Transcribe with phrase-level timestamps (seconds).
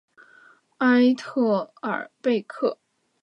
[0.79, 2.79] 埃特尔贝克。